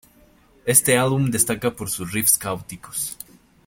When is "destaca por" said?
1.29-1.87